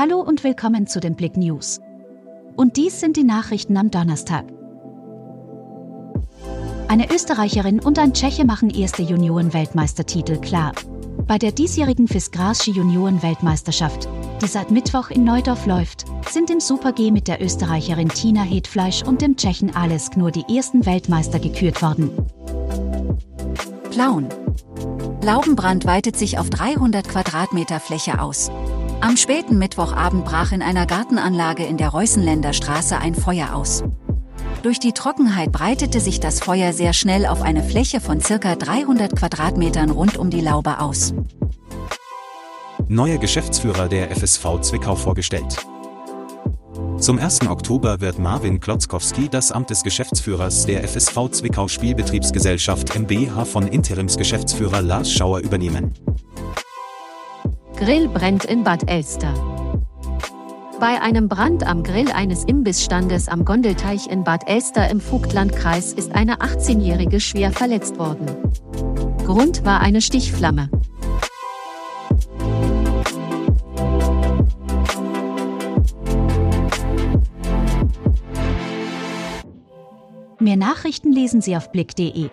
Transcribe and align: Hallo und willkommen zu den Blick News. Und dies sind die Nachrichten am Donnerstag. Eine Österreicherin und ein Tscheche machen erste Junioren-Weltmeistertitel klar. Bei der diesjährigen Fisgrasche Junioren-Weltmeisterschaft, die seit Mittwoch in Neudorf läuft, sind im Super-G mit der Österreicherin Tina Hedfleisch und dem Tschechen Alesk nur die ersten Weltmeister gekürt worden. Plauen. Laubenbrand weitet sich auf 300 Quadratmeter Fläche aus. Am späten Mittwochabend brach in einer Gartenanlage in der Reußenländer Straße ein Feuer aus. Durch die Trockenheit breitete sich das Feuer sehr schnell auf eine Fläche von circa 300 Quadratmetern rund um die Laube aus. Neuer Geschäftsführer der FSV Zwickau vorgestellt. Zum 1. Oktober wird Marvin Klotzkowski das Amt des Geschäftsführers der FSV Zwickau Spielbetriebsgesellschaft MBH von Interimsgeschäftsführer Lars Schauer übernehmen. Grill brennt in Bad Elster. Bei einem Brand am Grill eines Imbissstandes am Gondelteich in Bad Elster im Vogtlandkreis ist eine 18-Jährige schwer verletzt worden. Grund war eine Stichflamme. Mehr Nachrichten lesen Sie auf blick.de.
Hallo 0.00 0.18
und 0.22 0.44
willkommen 0.44 0.86
zu 0.86 0.98
den 0.98 1.14
Blick 1.14 1.36
News. 1.36 1.78
Und 2.56 2.78
dies 2.78 3.00
sind 3.00 3.18
die 3.18 3.22
Nachrichten 3.22 3.76
am 3.76 3.90
Donnerstag. 3.90 4.46
Eine 6.88 7.12
Österreicherin 7.12 7.80
und 7.80 7.98
ein 7.98 8.14
Tscheche 8.14 8.46
machen 8.46 8.70
erste 8.70 9.02
Junioren-Weltmeistertitel 9.02 10.38
klar. 10.38 10.72
Bei 11.26 11.36
der 11.36 11.52
diesjährigen 11.52 12.08
Fisgrasche 12.08 12.70
Junioren-Weltmeisterschaft, 12.70 14.08
die 14.40 14.46
seit 14.46 14.70
Mittwoch 14.70 15.10
in 15.10 15.24
Neudorf 15.24 15.66
läuft, 15.66 16.06
sind 16.30 16.48
im 16.48 16.60
Super-G 16.60 17.10
mit 17.10 17.28
der 17.28 17.42
Österreicherin 17.42 18.08
Tina 18.08 18.40
Hedfleisch 18.40 19.02
und 19.02 19.20
dem 19.20 19.36
Tschechen 19.36 19.76
Alesk 19.76 20.16
nur 20.16 20.30
die 20.30 20.56
ersten 20.56 20.86
Weltmeister 20.86 21.38
gekürt 21.38 21.82
worden. 21.82 22.10
Plauen. 23.90 24.30
Laubenbrand 25.22 25.84
weitet 25.84 26.16
sich 26.16 26.38
auf 26.38 26.48
300 26.48 27.06
Quadratmeter 27.06 27.80
Fläche 27.80 28.22
aus. 28.22 28.50
Am 29.02 29.16
späten 29.16 29.58
Mittwochabend 29.58 30.26
brach 30.26 30.52
in 30.52 30.60
einer 30.60 30.84
Gartenanlage 30.84 31.64
in 31.64 31.78
der 31.78 31.88
Reußenländer 31.88 32.52
Straße 32.52 32.98
ein 32.98 33.14
Feuer 33.14 33.54
aus. 33.54 33.82
Durch 34.62 34.78
die 34.78 34.92
Trockenheit 34.92 35.52
breitete 35.52 36.00
sich 36.00 36.20
das 36.20 36.40
Feuer 36.40 36.74
sehr 36.74 36.92
schnell 36.92 37.24
auf 37.24 37.40
eine 37.40 37.62
Fläche 37.62 38.00
von 38.00 38.20
circa 38.20 38.56
300 38.56 39.16
Quadratmetern 39.16 39.90
rund 39.90 40.18
um 40.18 40.28
die 40.28 40.42
Laube 40.42 40.80
aus. 40.80 41.14
Neuer 42.88 43.16
Geschäftsführer 43.16 43.88
der 43.88 44.14
FSV 44.14 44.60
Zwickau 44.60 44.96
vorgestellt. 44.96 45.56
Zum 46.98 47.18
1. 47.18 47.48
Oktober 47.48 48.02
wird 48.02 48.18
Marvin 48.18 48.60
Klotzkowski 48.60 49.30
das 49.30 49.50
Amt 49.50 49.70
des 49.70 49.82
Geschäftsführers 49.82 50.66
der 50.66 50.86
FSV 50.86 51.30
Zwickau 51.30 51.68
Spielbetriebsgesellschaft 51.68 52.94
MBH 52.94 53.46
von 53.46 53.66
Interimsgeschäftsführer 53.66 54.82
Lars 54.82 55.10
Schauer 55.10 55.38
übernehmen. 55.38 55.94
Grill 57.80 58.08
brennt 58.08 58.44
in 58.44 58.62
Bad 58.62 58.90
Elster. 58.90 59.32
Bei 60.78 61.00
einem 61.00 61.30
Brand 61.30 61.66
am 61.66 61.82
Grill 61.82 62.12
eines 62.12 62.44
Imbissstandes 62.44 63.26
am 63.26 63.46
Gondelteich 63.46 64.06
in 64.06 64.22
Bad 64.22 64.46
Elster 64.46 64.90
im 64.90 65.00
Vogtlandkreis 65.00 65.94
ist 65.94 66.14
eine 66.14 66.40
18-Jährige 66.40 67.20
schwer 67.20 67.52
verletzt 67.52 67.98
worden. 67.98 68.26
Grund 69.24 69.64
war 69.64 69.80
eine 69.80 70.02
Stichflamme. 70.02 70.68
Mehr 80.38 80.56
Nachrichten 80.56 81.12
lesen 81.12 81.40
Sie 81.40 81.56
auf 81.56 81.72
blick.de. 81.72 82.28